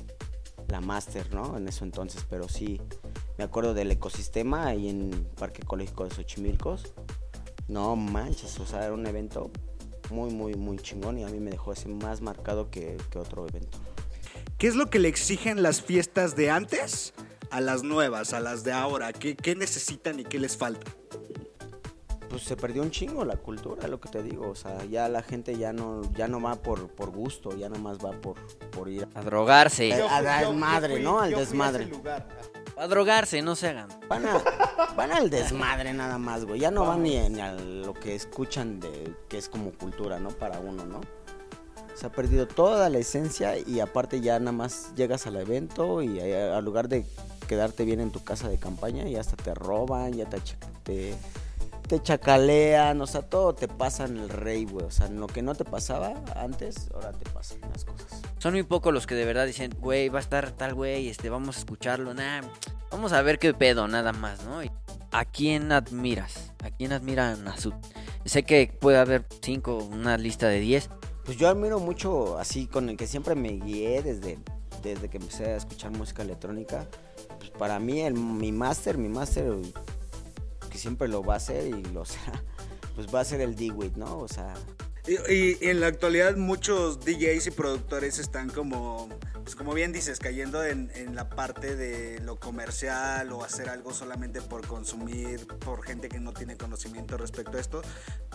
la 0.68 0.82
máster, 0.82 1.34
¿no? 1.34 1.58
En 1.58 1.68
eso 1.68 1.84
entonces, 1.86 2.26
pero 2.30 2.50
sí, 2.50 2.82
me 3.38 3.44
acuerdo 3.44 3.74
del 3.74 3.92
ecosistema 3.92 4.68
ahí 4.68 4.90
en 4.90 5.30
Parque 5.38 5.62
Ecológico 5.62 6.06
de 6.06 6.12
Xochimilcos. 6.12 6.94
No 7.68 7.96
manches, 7.96 8.60
o 8.60 8.66
sea, 8.66 8.86
era 8.86 8.94
un 8.94 9.06
evento 9.08 9.52
muy, 10.12 10.32
muy, 10.32 10.54
muy 10.56 10.78
chingón 10.78 11.18
y 11.18 11.24
a 11.24 11.28
mí 11.28 11.40
me 11.40 11.52
dejó 11.52 11.74
ese 11.74 11.88
más 11.90 12.22
marcado 12.22 12.70
que 12.70 12.98
otro 13.16 13.48
evento. 13.48 13.80
¿Qué 14.58 14.68
es 14.68 14.76
lo 14.76 14.90
que 14.90 15.00
le 15.00 15.10
exigen 15.10 15.62
las 15.64 15.82
fiestas 15.82 16.36
de 16.36 16.50
antes 16.50 17.14
a 17.56 17.62
las 17.62 17.84
nuevas, 17.84 18.34
a 18.34 18.40
las 18.40 18.64
de 18.64 18.72
ahora? 18.74 19.14
¿Qué, 19.14 19.36
qué 19.36 19.56
necesitan 19.56 20.20
y 20.20 20.24
qué 20.24 20.40
les 20.40 20.58
falta? 20.58 20.92
Pues 22.30 22.42
se 22.44 22.58
perdió 22.58 22.82
un 22.82 22.92
chingo 22.92 23.24
la 23.24 23.38
cultura, 23.38 23.88
lo 23.88 24.00
que 24.02 24.10
te 24.10 24.22
digo. 24.22 24.50
O 24.50 24.56
sea, 24.56 24.84
ya 24.86 25.08
la 25.08 25.22
gente 25.24 25.58
ya 25.58 25.72
no, 25.72 26.02
ya 26.14 26.28
no 26.28 26.42
va 26.42 26.56
por, 26.56 26.90
por 26.90 27.12
gusto, 27.12 27.56
ya 27.56 27.70
nomás 27.70 27.98
va 28.04 28.12
por, 28.12 28.36
por 28.72 28.90
ir 28.90 29.08
A 29.14 29.22
drogarse. 29.22 29.94
a, 29.94 30.18
a 30.18 30.22
dar 30.22 30.54
madre, 30.54 31.00
¿no? 31.00 31.20
Al 31.22 31.32
desmadre. 31.34 31.90
A 32.78 32.88
drogarse, 32.88 33.42
no 33.42 33.56
se 33.56 33.70
hagan. 33.70 33.88
Van, 34.10 34.26
a- 34.26 34.44
van 34.98 35.12
al 35.14 35.30
desmadre 35.30 35.94
nada 35.94 36.18
más, 36.18 36.44
güey. 36.44 36.60
Ya 36.60 36.72
no 36.72 36.86
van 36.86 37.04
ni, 37.04 37.18
ni 37.30 37.40
a 37.40 37.54
lo 37.54 37.94
que 37.94 38.16
escuchan 38.16 38.82
de 38.82 39.16
que 39.30 39.38
es 39.38 39.48
como 39.48 39.72
cultura, 39.72 40.20
¿no? 40.20 40.30
Para 40.32 40.60
uno, 40.60 40.86
¿no? 40.86 41.00
Se 41.96 42.06
ha 42.06 42.12
perdido 42.12 42.48
toda 42.48 42.90
la 42.90 42.98
esencia 42.98 43.58
y 43.58 43.80
aparte 43.80 44.22
ya 44.22 44.38
nada 44.40 44.52
más 44.52 44.94
llegas 44.96 45.28
al 45.28 45.38
evento 45.38 46.02
y 46.02 46.20
eh, 46.20 46.52
al 46.52 46.64
lugar 46.64 46.90
de 46.90 47.06
quedarte 47.48 47.86
bien 47.86 48.02
en 48.02 48.12
tu 48.12 48.24
casa 48.24 48.50
de 48.50 48.58
campaña 48.58 49.08
y 49.08 49.16
hasta 49.16 49.38
te 49.38 49.54
roban, 49.54 50.14
ya 50.14 50.26
te, 50.26 51.16
te, 51.88 52.02
chacalean, 52.02 53.00
o 53.00 53.08
sea, 53.08 53.22
todo 53.22 53.56
te 53.56 53.68
pasa 53.68 54.06
en 54.06 54.18
el 54.18 54.30
rey, 54.30 54.66
güey. 54.66 54.86
O 54.86 54.92
sea, 54.92 55.08
lo 55.08 55.28
que 55.28 55.42
no 55.42 55.56
te 55.56 55.64
pasaba 55.64 56.14
antes, 56.36 56.90
ahora 56.94 57.12
te 57.14 57.30
pasan 57.30 57.60
las 57.72 57.86
cosas. 57.86 58.22
Son 58.40 58.54
muy 58.54 58.64
pocos 58.64 58.94
los 58.94 59.08
que 59.08 59.16
de 59.16 59.26
verdad 59.26 59.46
dicen, 59.46 59.74
güey, 59.80 60.10
va 60.10 60.20
a 60.20 60.22
estar 60.22 60.52
tal 60.52 60.74
güey, 60.74 61.08
este, 61.08 61.30
vamos 61.30 61.56
a 61.56 61.60
escucharlo, 61.60 62.14
nah, 62.14 62.42
vamos 62.92 63.14
a 63.14 63.22
ver 63.22 63.40
qué 63.40 63.54
pedo, 63.54 63.88
nada 63.88 64.12
más, 64.12 64.44
¿no? 64.44 64.60
¿A 65.12 65.24
quién 65.24 65.72
admiras? 65.72 66.52
¿A 66.62 66.72
quién 66.72 66.92
admiran 66.92 67.48
a 67.48 67.58
su? 67.58 67.74
Sé 68.26 68.44
que 68.44 68.76
puede 68.82 68.98
haber 68.98 69.24
cinco, 69.42 69.78
una 69.78 70.18
lista 70.18 70.50
de 70.50 70.60
diez. 70.60 70.90
Pues 71.26 71.38
yo 71.38 71.50
admiro 71.50 71.80
mucho, 71.80 72.38
así, 72.38 72.68
con 72.68 72.88
el 72.88 72.98
que 72.98 73.08
siempre 73.08 73.34
me 73.34 73.50
guié 73.50 74.04
desde, 74.04 74.38
desde 74.84 75.10
que 75.10 75.18
empecé 75.18 75.46
a 75.46 75.58
escuchar 75.58 75.92
música 75.92 76.22
electrónica. 76.22 76.88
Pues 77.40 77.50
para 77.50 77.80
mí, 77.80 78.02
el, 78.02 78.14
mi 78.14 78.52
máster, 78.52 79.00
mi 79.00 79.10
máster, 79.10 79.52
que 80.70 80.78
siempre 80.78 81.08
lo 81.08 81.24
va 81.24 81.34
a 81.34 81.38
hacer 81.38 81.66
y 81.68 81.84
lo 81.94 82.06
será, 82.06 82.44
pues 82.96 83.08
va 83.14 83.22
a 83.22 83.26
ser 83.26 83.42
el 83.42 83.56
D-Wit, 83.56 83.96
¿no? 83.96 84.20
O 84.20 84.28
sea, 84.28 84.54
y 85.08 85.68
en 85.68 85.82
la 85.82 85.88
actualidad 85.88 86.36
muchos 86.36 87.00
DJs 87.00 87.48
y 87.48 87.52
productores 87.52 88.20
están 88.20 88.50
como, 88.50 89.10
pues 89.46 89.56
como 89.56 89.76
bien 89.76 89.92
dices, 89.92 90.18
cayendo 90.18 90.64
en, 90.66 90.92
en 90.96 91.14
la 91.14 91.30
parte 91.30 91.76
de 91.76 92.20
lo 92.22 92.40
comercial 92.40 93.32
o 93.32 93.44
hacer 93.44 93.70
algo 93.70 93.94
solamente 93.94 94.42
por 94.42 94.66
consumir, 94.66 95.46
por 95.60 95.84
gente 95.84 96.10
que 96.10 96.20
no 96.20 96.34
tiene 96.34 96.58
conocimiento 96.58 97.16
respecto 97.16 97.56
a 97.56 97.62
esto. 97.62 97.84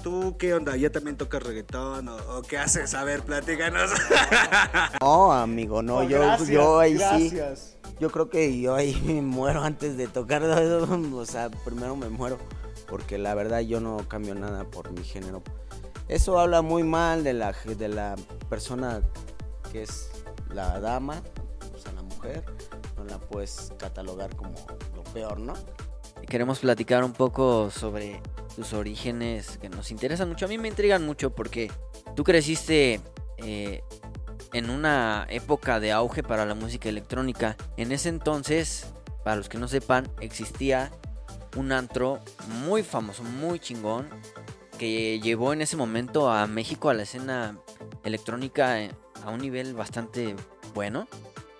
¿Tú 0.04 0.36
qué 0.38 0.54
onda? 0.54 0.76
¿Ya 0.76 0.90
también 0.90 1.16
tocas 1.16 1.42
reggaetón 1.42 2.06
o, 2.06 2.16
o 2.38 2.42
qué 2.42 2.58
haces? 2.58 2.94
A 2.94 3.02
ver, 3.02 3.24
platícanos. 3.24 3.90
no, 5.00 5.32
amigo, 5.32 5.82
no, 5.82 5.96
Oh, 5.96 6.02
yo, 6.04 6.20
gracias, 6.20 6.48
yo 6.48 6.78
ahí 6.78 6.92
sí. 6.96 7.30
gracias. 7.30 7.76
Yo 7.98 8.10
creo 8.12 8.30
que 8.30 8.60
yo 8.60 8.76
ahí 8.76 8.94
me 9.04 9.20
muero 9.20 9.64
antes 9.64 9.96
de 9.96 10.06
tocar, 10.06 10.44
o 10.44 11.26
sea, 11.26 11.50
primero 11.50 11.96
me 11.96 12.08
muero, 12.08 12.38
porque 12.86 13.18
la 13.18 13.34
verdad 13.34 13.58
yo 13.62 13.80
no 13.80 14.08
cambio 14.08 14.36
nada 14.36 14.62
por 14.62 14.92
mi 14.92 15.02
género. 15.02 15.42
Eso 16.06 16.38
habla 16.38 16.62
muy 16.62 16.84
mal 16.84 17.24
de 17.24 17.32
la, 17.32 17.52
de 17.64 17.88
la 17.88 18.14
persona 18.48 19.02
que 19.72 19.82
es 19.82 20.10
la 20.52 20.80
dama, 20.80 21.22
o 21.74 21.78
sea, 21.78 21.92
la 21.92 22.02
mujer, 22.02 22.44
no 22.96 23.04
la 23.04 23.18
puedes 23.18 23.72
catalogar 23.78 24.34
como 24.36 24.54
lo 24.94 25.02
peor, 25.04 25.38
¿no? 25.38 25.54
Queremos 26.28 26.60
platicar 26.60 27.02
un 27.02 27.12
poco 27.12 27.70
sobre 27.70 28.20
tus 28.54 28.72
orígenes 28.72 29.58
que 29.58 29.68
nos 29.68 29.90
interesan 29.90 30.28
mucho. 30.28 30.44
A 30.44 30.48
mí 30.48 30.58
me 30.58 30.68
intrigan 30.68 31.04
mucho 31.04 31.34
porque 31.34 31.70
tú 32.14 32.24
creciste 32.24 33.00
eh, 33.38 33.82
en 34.52 34.70
una 34.70 35.26
época 35.30 35.80
de 35.80 35.92
auge 35.92 36.22
para 36.22 36.44
la 36.44 36.54
música 36.54 36.88
electrónica. 36.88 37.56
En 37.76 37.92
ese 37.92 38.08
entonces, 38.08 38.86
para 39.24 39.36
los 39.36 39.48
que 39.48 39.58
no 39.58 39.68
sepan, 39.68 40.08
existía 40.20 40.90
un 41.56 41.72
antro 41.72 42.20
muy 42.64 42.82
famoso, 42.82 43.22
muy 43.22 43.58
chingón, 43.58 44.08
que 44.78 45.20
llevó 45.20 45.52
en 45.52 45.62
ese 45.62 45.76
momento 45.76 46.30
a 46.30 46.46
México 46.46 46.90
a 46.90 46.94
la 46.94 47.02
escena 47.02 47.58
electrónica 48.04 48.80
eh, 48.82 48.90
a 49.24 49.30
un 49.30 49.40
nivel 49.40 49.74
bastante 49.74 50.36
bueno. 50.74 51.08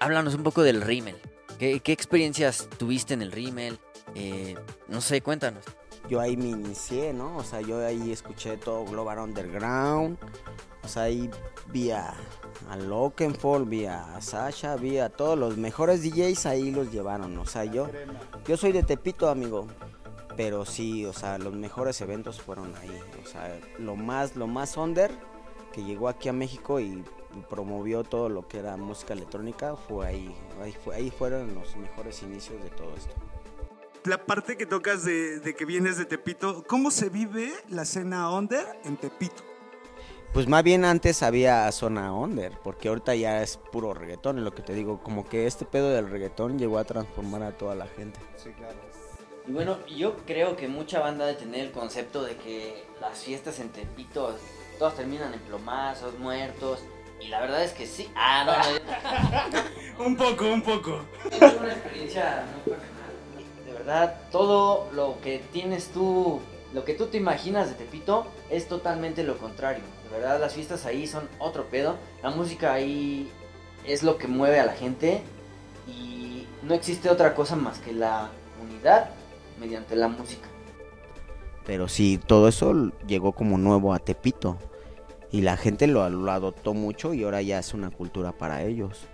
Háblanos 0.00 0.34
un 0.34 0.42
poco 0.42 0.62
del 0.62 0.80
Rimmel. 0.80 1.16
¿Qué, 1.58 1.80
experiencias 1.86 2.68
tuviste 2.78 3.14
en 3.14 3.22
el 3.22 3.32
Rimmel? 3.32 3.78
Eh, 4.14 4.54
no 4.88 5.00
sé, 5.00 5.20
cuéntanos. 5.20 5.64
Yo 6.08 6.20
ahí 6.20 6.36
me 6.36 6.48
inicié, 6.48 7.12
¿no? 7.12 7.36
O 7.36 7.44
sea, 7.44 7.60
yo 7.60 7.84
ahí 7.84 8.10
escuché 8.10 8.56
todo 8.56 8.84
Global 8.84 9.18
Underground, 9.18 10.18
o 10.82 10.88
sea, 10.88 11.04
ahí 11.04 11.30
vi 11.72 11.90
a, 11.90 12.14
a 12.68 12.76
Lokenfall, 12.76 13.66
vi 13.66 13.84
a 13.84 14.20
Sasha, 14.20 14.76
vi 14.76 14.98
a 14.98 15.10
todos 15.10 15.38
los 15.38 15.56
mejores 15.56 16.02
DJs 16.02 16.46
ahí 16.46 16.70
los 16.70 16.90
llevaron, 16.90 17.36
o 17.38 17.46
sea, 17.46 17.64
yo, 17.64 17.88
yo 18.46 18.56
soy 18.56 18.72
de 18.72 18.82
Tepito, 18.82 19.28
amigo, 19.28 19.68
pero 20.36 20.64
sí, 20.64 21.04
o 21.04 21.12
sea, 21.12 21.38
los 21.38 21.52
mejores 21.52 22.00
eventos 22.00 22.40
fueron 22.40 22.74
ahí, 22.76 22.98
o 23.22 23.28
sea, 23.28 23.60
lo 23.78 23.94
más, 23.94 24.36
lo 24.36 24.46
más 24.46 24.76
under 24.76 25.12
que 25.72 25.84
llegó 25.84 26.08
aquí 26.08 26.28
a 26.28 26.32
México 26.32 26.80
y 26.80 27.04
promovió 27.48 28.02
todo 28.04 28.28
lo 28.28 28.46
que 28.48 28.58
era 28.58 28.76
música 28.76 29.12
electrónica 29.14 29.76
fue 29.76 30.06
ahí, 30.06 30.34
ahí, 30.62 30.72
fue- 30.72 30.96
ahí 30.96 31.10
fueron 31.10 31.54
los 31.54 31.76
mejores 31.76 32.22
inicios 32.22 32.62
de 32.62 32.70
todo 32.70 32.94
esto. 32.96 33.14
La 34.04 34.24
parte 34.24 34.56
que 34.56 34.64
tocas 34.66 35.04
de, 35.04 35.40
de 35.40 35.54
que 35.54 35.64
vienes 35.66 35.98
de 35.98 36.06
Tepito, 36.06 36.64
¿cómo 36.66 36.90
se 36.90 37.10
vive 37.10 37.52
la 37.68 37.82
escena 37.82 38.30
under 38.34 38.66
en 38.84 38.96
Tepito? 38.96 39.42
Pues 40.32 40.46
más 40.46 40.62
bien 40.62 40.84
antes 40.84 41.22
había 41.24 41.70
zona 41.72 42.14
under, 42.14 42.56
porque 42.62 42.88
ahorita 42.88 43.14
ya 43.16 43.42
es 43.42 43.56
puro 43.56 43.92
reggaetón, 43.92 44.38
es 44.38 44.44
lo 44.44 44.54
que 44.54 44.62
te 44.62 44.74
digo, 44.74 45.02
como 45.02 45.28
que 45.28 45.46
este 45.46 45.64
pedo 45.64 45.90
del 45.90 46.08
reggaetón 46.08 46.58
llegó 46.58 46.78
a 46.78 46.84
transformar 46.84 47.42
a 47.42 47.58
toda 47.58 47.74
la 47.74 47.86
gente. 47.88 48.20
Y 49.46 49.52
bueno, 49.52 49.78
yo 49.88 50.16
creo 50.26 50.56
que 50.56 50.68
mucha 50.68 51.00
banda 51.00 51.26
de 51.26 51.34
tener 51.34 51.66
el 51.66 51.72
concepto 51.72 52.22
de 52.22 52.36
que 52.36 52.84
las 53.00 53.18
fiestas 53.24 53.58
en 53.58 53.70
Tepito 53.70 54.36
todas 54.78 54.94
terminan 54.94 55.34
en 55.34 55.40
plomazos, 55.40 56.16
muertos. 56.18 56.80
Y 57.20 57.28
la 57.28 57.40
verdad 57.40 57.62
es 57.62 57.72
que 57.72 57.86
sí. 57.86 58.08
Ah, 58.14 58.44
no, 58.44 59.58
no, 59.58 60.04
Un 60.06 60.16
poco, 60.16 60.46
un 60.46 60.62
poco. 60.62 61.00
Es 61.30 61.36
una 61.38 61.72
experiencia 61.72 62.44
muy 62.52 62.74
personal. 62.74 63.66
De 63.66 63.72
verdad, 63.72 64.20
todo 64.30 64.90
lo 64.92 65.20
que 65.20 65.42
tienes 65.52 65.88
tú, 65.88 66.40
lo 66.72 66.84
que 66.84 66.94
tú 66.94 67.06
te 67.06 67.18
imaginas 67.18 67.68
de 67.68 67.74
Tepito 67.74 68.26
es 68.48 68.66
totalmente 68.66 69.22
lo 69.22 69.36
contrario. 69.36 69.82
De 70.04 70.18
verdad, 70.18 70.40
las 70.40 70.54
fiestas 70.54 70.86
ahí 70.86 71.06
son 71.06 71.28
otro 71.38 71.66
pedo. 71.66 71.96
La 72.22 72.30
música 72.30 72.72
ahí 72.72 73.30
es 73.84 74.02
lo 74.02 74.16
que 74.16 74.26
mueve 74.26 74.58
a 74.58 74.66
la 74.66 74.72
gente 74.72 75.22
y 75.86 76.46
no 76.62 76.74
existe 76.74 77.10
otra 77.10 77.34
cosa 77.34 77.56
más 77.56 77.78
que 77.78 77.92
la 77.92 78.30
unidad 78.62 79.10
mediante 79.58 79.96
la 79.96 80.08
música. 80.08 80.48
Pero 81.66 81.88
sí, 81.88 82.18
todo 82.18 82.48
eso 82.48 82.90
llegó 83.06 83.32
como 83.32 83.58
nuevo 83.58 83.92
a 83.92 83.98
Tepito. 83.98 84.56
Y 85.32 85.42
la 85.42 85.56
gente 85.56 85.86
lo, 85.86 86.08
lo 86.10 86.30
adoptó 86.32 86.74
mucho 86.74 87.14
y 87.14 87.22
ahora 87.24 87.40
ya 87.42 87.58
es 87.58 87.72
una 87.74 87.90
cultura 87.90 88.32
para 88.32 88.62
ellos. 88.64 89.06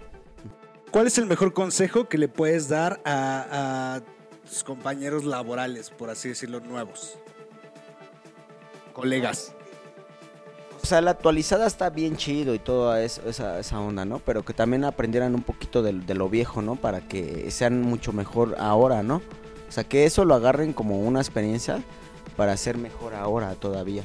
¿Cuál 0.90 1.06
es 1.08 1.18
el 1.18 1.26
mejor 1.26 1.52
consejo 1.52 2.08
que 2.08 2.16
le 2.16 2.28
puedes 2.28 2.68
dar 2.68 3.00
a, 3.04 3.96
a 3.96 4.02
tus 4.48 4.64
compañeros 4.64 5.24
laborales, 5.24 5.90
por 5.90 6.08
así 6.08 6.28
decirlo, 6.30 6.60
nuevos? 6.60 7.18
Colegas. 8.92 9.52
O 10.82 10.86
sea, 10.86 11.00
la 11.00 11.10
actualizada 11.10 11.66
está 11.66 11.90
bien 11.90 12.16
chido 12.16 12.54
y 12.54 12.58
toda 12.60 13.02
es- 13.02 13.18
esa, 13.26 13.58
esa 13.58 13.80
onda, 13.80 14.04
¿no? 14.04 14.20
Pero 14.20 14.44
que 14.44 14.54
también 14.54 14.84
aprendieran 14.84 15.34
un 15.34 15.42
poquito 15.42 15.82
de, 15.82 15.92
de 15.92 16.14
lo 16.14 16.28
viejo, 16.28 16.62
¿no? 16.62 16.76
Para 16.76 17.00
que 17.00 17.50
sean 17.50 17.82
mucho 17.82 18.12
mejor 18.12 18.54
ahora, 18.58 19.02
¿no? 19.02 19.16
O 19.68 19.72
sea, 19.72 19.84
que 19.84 20.04
eso 20.06 20.24
lo 20.24 20.34
agarren 20.34 20.72
como 20.72 21.00
una 21.00 21.20
experiencia 21.20 21.82
para 22.36 22.56
ser 22.56 22.78
mejor 22.78 23.14
ahora 23.14 23.54
todavía. 23.56 24.04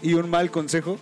¿Y 0.00 0.14
un 0.14 0.30
mal 0.30 0.50
consejo? 0.50 0.96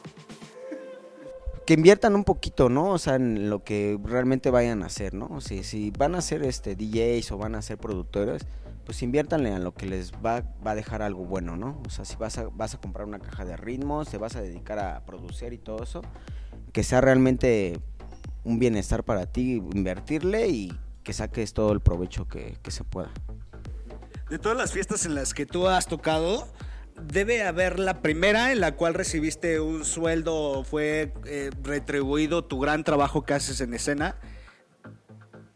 Que 1.70 1.74
inviertan 1.74 2.16
un 2.16 2.24
poquito, 2.24 2.68
¿no? 2.68 2.86
O 2.88 2.98
sea, 2.98 3.14
en 3.14 3.48
lo 3.48 3.62
que 3.62 3.96
realmente 4.02 4.50
vayan 4.50 4.82
a 4.82 4.86
hacer, 4.86 5.14
¿no? 5.14 5.40
Si, 5.40 5.62
si 5.62 5.92
van 5.92 6.16
a 6.16 6.20
ser 6.20 6.42
este 6.42 6.74
DJs 6.74 7.30
o 7.30 7.38
van 7.38 7.54
a 7.54 7.62
ser 7.62 7.78
productores, 7.78 8.44
pues 8.84 9.04
inviértanle 9.04 9.52
a 9.52 9.60
lo 9.60 9.72
que 9.72 9.86
les 9.86 10.10
va, 10.10 10.42
va 10.66 10.72
a 10.72 10.74
dejar 10.74 11.00
algo 11.00 11.24
bueno, 11.24 11.56
¿no? 11.56 11.80
O 11.86 11.90
sea, 11.90 12.04
si 12.04 12.16
vas 12.16 12.38
a, 12.38 12.48
vas 12.48 12.74
a 12.74 12.80
comprar 12.80 13.06
una 13.06 13.20
caja 13.20 13.44
de 13.44 13.56
ritmos, 13.56 14.08
te 14.08 14.18
vas 14.18 14.34
a 14.34 14.42
dedicar 14.42 14.80
a 14.80 15.04
producir 15.04 15.52
y 15.52 15.58
todo 15.58 15.84
eso, 15.84 16.02
que 16.72 16.82
sea 16.82 17.00
realmente 17.00 17.78
un 18.42 18.58
bienestar 18.58 19.04
para 19.04 19.26
ti, 19.26 19.62
invertirle 19.72 20.48
y 20.48 20.76
que 21.04 21.12
saques 21.12 21.54
todo 21.54 21.70
el 21.70 21.78
provecho 21.78 22.26
que, 22.26 22.58
que 22.64 22.72
se 22.72 22.82
pueda. 22.82 23.12
De 24.28 24.40
todas 24.40 24.58
las 24.58 24.72
fiestas 24.72 25.06
en 25.06 25.14
las 25.14 25.34
que 25.34 25.46
tú 25.46 25.68
has 25.68 25.86
tocado, 25.86 26.48
debe 27.06 27.42
haber 27.42 27.78
la 27.78 28.00
primera 28.02 28.52
en 28.52 28.60
la 28.60 28.76
cual 28.76 28.94
recibiste 28.94 29.60
un 29.60 29.84
sueldo 29.84 30.64
fue 30.64 31.12
eh, 31.26 31.50
retribuido 31.62 32.44
tu 32.44 32.58
gran 32.60 32.84
trabajo 32.84 33.24
que 33.24 33.34
haces 33.34 33.60
en 33.60 33.74
escena. 33.74 34.16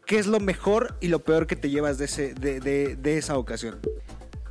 ¿Qué 0.05 0.19
es 0.19 0.27
lo 0.27 0.39
mejor 0.39 0.97
y 1.01 1.07
lo 1.07 1.19
peor 1.23 1.47
que 1.47 1.55
te 1.55 1.69
llevas 1.69 1.97
de, 1.97 2.05
ese, 2.05 2.33
de, 2.35 2.59
de- 2.59 2.95
de 2.95 3.17
esa 3.17 3.37
ocasión? 3.37 3.79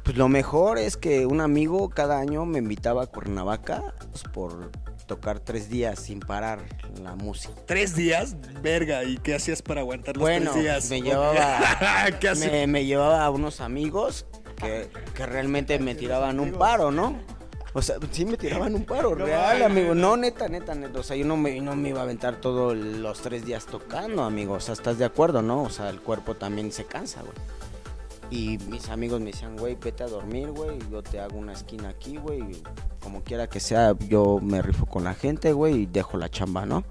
Pues 0.02 0.16
lo 0.16 0.28
mejor 0.28 0.78
es 0.78 0.96
que 0.96 1.26
un 1.26 1.40
amigo 1.40 1.88
cada 1.90 2.18
año 2.18 2.44
me 2.44 2.58
invitaba 2.58 3.04
a 3.04 3.06
Cuernavaca 3.06 3.94
pues, 4.10 4.24
por 4.24 4.70
tocar 5.06 5.38
tres 5.38 5.68
días 5.70 5.98
sin 6.00 6.18
parar 6.20 6.60
la 7.02 7.14
música. 7.14 7.54
¿Tres 7.66 7.94
días? 7.94 8.36
Verga, 8.62 9.04
¿y 9.04 9.16
qué 9.18 9.34
hacías 9.34 9.62
para 9.62 9.80
aguantar 9.82 10.16
los 10.16 10.22
Bueno, 10.22 10.50
tres 10.52 10.62
días? 10.64 10.90
me 10.90 11.02
llevaba, 11.02 11.60
me, 12.50 12.66
me 12.66 12.84
llevaba 12.84 13.24
a 13.24 13.30
unos 13.30 13.60
amigos 13.60 14.26
que, 14.64 14.88
que 15.14 15.26
realmente 15.26 15.78
me 15.78 15.94
tiraban 15.94 16.40
un 16.40 16.52
paro, 16.52 16.90
¿no? 16.90 17.18
O 17.76 17.82
sea, 17.82 17.96
sí 18.12 18.24
me 18.24 18.36
tiraban 18.36 18.74
un 18.74 18.84
paro, 18.84 19.16
real, 19.16 19.62
amigo. 19.62 19.96
No, 19.96 20.16
neta, 20.16 20.48
neta, 20.48 20.76
neta. 20.76 21.00
O 21.00 21.02
sea, 21.02 21.16
yo 21.16 21.26
no 21.26 21.36
me, 21.36 21.60
no 21.60 21.74
me 21.74 21.88
iba 21.88 22.00
a 22.00 22.04
aventar 22.04 22.36
todos 22.36 22.76
los 22.76 23.20
tres 23.20 23.44
días 23.44 23.66
tocando, 23.66 24.22
amigo. 24.22 24.54
O 24.54 24.60
sea, 24.60 24.74
¿estás 24.74 24.96
de 24.96 25.04
acuerdo, 25.04 25.42
no? 25.42 25.64
O 25.64 25.70
sea, 25.70 25.90
el 25.90 26.00
cuerpo 26.00 26.36
también 26.36 26.70
se 26.70 26.84
cansa, 26.84 27.22
güey. 27.22 27.34
Y 28.30 28.58
mis 28.68 28.88
amigos 28.90 29.20
me 29.20 29.32
decían, 29.32 29.56
güey, 29.56 29.74
vete 29.74 30.04
a 30.04 30.06
dormir, 30.06 30.50
güey, 30.50 30.78
yo 30.90 31.02
te 31.02 31.20
hago 31.20 31.36
una 31.36 31.52
esquina 31.52 31.90
aquí, 31.90 32.16
güey, 32.16 32.42
como 33.00 33.22
quiera 33.22 33.48
que 33.48 33.60
sea, 33.60 33.94
yo 34.08 34.40
me 34.42 34.62
rifo 34.62 34.86
con 34.86 35.04
la 35.04 35.14
gente, 35.14 35.52
güey, 35.52 35.82
y 35.82 35.86
dejo 35.86 36.16
la 36.16 36.30
chamba, 36.30 36.64
¿no? 36.64 36.84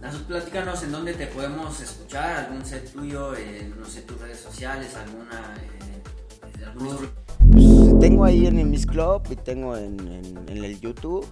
Nasus, 0.00 0.22
platícanos 0.22 0.82
en 0.84 0.92
dónde 0.92 1.14
te 1.14 1.26
podemos 1.26 1.80
escuchar, 1.80 2.46
algún 2.46 2.64
set 2.64 2.90
tuyo, 2.92 3.36
en, 3.36 3.78
no 3.78 3.84
sé, 3.84 4.02
tus 4.02 4.18
redes 4.20 4.40
sociales, 4.40 4.94
alguna... 4.94 5.54
eh, 5.60 5.89
Pues, 7.50 7.98
tengo 8.00 8.24
ahí 8.24 8.46
en 8.46 8.58
el 8.58 8.66
Miss 8.66 8.86
Club 8.86 9.22
y 9.30 9.36
tengo 9.36 9.76
en, 9.76 9.98
el 10.48 10.80
YouTube. 10.80 11.26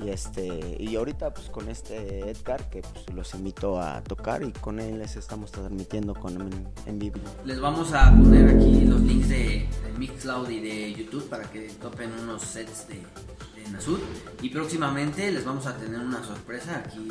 Y 0.00 0.10
este 0.10 0.76
y 0.78 0.94
ahorita 0.94 1.34
pues 1.34 1.48
con 1.48 1.68
este 1.68 2.30
Edgar 2.30 2.70
que 2.70 2.82
pues, 2.82 3.12
los 3.12 3.34
invito 3.34 3.80
a 3.80 4.00
tocar 4.00 4.44
y 4.44 4.52
con 4.52 4.78
él 4.78 5.00
les 5.00 5.16
estamos 5.16 5.50
transmitiendo 5.50 6.14
con 6.14 6.40
en, 6.40 6.68
en 6.86 6.98
vivo. 7.00 7.18
Les 7.44 7.60
vamos 7.60 7.92
a 7.92 8.10
poner 8.10 8.56
aquí 8.56 8.82
los 8.84 9.00
links 9.00 9.28
de, 9.28 9.36
de 9.36 9.98
Mixcloud 9.98 10.48
y 10.50 10.60
de 10.60 10.94
YouTube 10.94 11.28
para 11.28 11.50
que 11.50 11.62
topen 11.82 12.12
unos 12.22 12.42
sets 12.42 12.86
de, 12.86 12.94
de 12.94 13.70
Nasud. 13.72 13.98
Y 14.40 14.50
próximamente 14.50 15.32
les 15.32 15.44
vamos 15.44 15.66
a 15.66 15.76
tener 15.76 15.98
una 15.98 16.22
sorpresa 16.22 16.78
aquí 16.86 17.08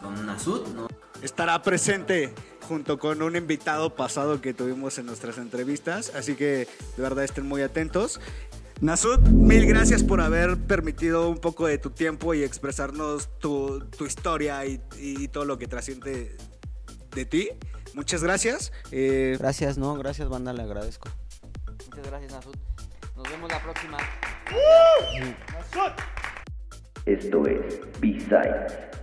con 0.00 0.26
Nasud, 0.26 0.64
¿no? 0.76 0.86
Estará 1.26 1.60
presente 1.60 2.32
junto 2.68 3.00
con 3.00 3.20
un 3.20 3.34
invitado 3.34 3.96
pasado 3.96 4.40
que 4.40 4.54
tuvimos 4.54 4.96
en 4.98 5.06
nuestras 5.06 5.38
entrevistas, 5.38 6.12
así 6.14 6.36
que 6.36 6.68
de 6.96 7.02
verdad 7.02 7.24
estén 7.24 7.44
muy 7.46 7.62
atentos. 7.62 8.20
Nasud, 8.80 9.18
mil 9.18 9.66
gracias 9.66 10.04
por 10.04 10.20
haber 10.20 10.56
permitido 10.56 11.28
un 11.28 11.38
poco 11.38 11.66
de 11.66 11.78
tu 11.78 11.90
tiempo 11.90 12.32
y 12.32 12.44
expresarnos 12.44 13.28
tu, 13.40 13.80
tu 13.98 14.06
historia 14.06 14.64
y, 14.66 14.80
y 15.00 15.26
todo 15.26 15.44
lo 15.44 15.58
que 15.58 15.66
trasciende 15.66 16.36
de 17.10 17.24
ti. 17.24 17.48
Muchas 17.94 18.22
gracias. 18.22 18.72
Eh, 18.92 19.34
Gracias, 19.36 19.78
no, 19.78 19.96
gracias 19.96 20.28
banda, 20.28 20.52
le 20.52 20.62
agradezco. 20.62 21.08
Muchas 21.86 22.06
gracias 22.06 22.30
Nasud. 22.30 22.54
Nos 23.16 23.28
vemos 23.28 23.50
la 23.50 23.62
próxima. 23.64 23.98
Esto 27.04 27.46
es 27.48 27.80
B-Sides. 28.00 28.95